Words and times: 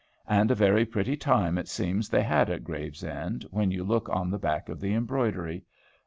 And 0.27 0.49
a 0.49 0.55
very 0.55 0.83
pretty 0.83 1.15
time 1.15 1.59
it 1.59 1.67
seems 1.67 2.09
they 2.09 2.23
had 2.23 2.49
at 2.49 2.63
Gravesend, 2.63 3.45
when 3.51 3.69
you 3.69 3.83
look 3.83 4.09
on 4.09 4.31
the 4.31 4.39
back 4.39 4.67
of 4.67 4.79
the 4.81 4.95
embroidery. 4.95 5.63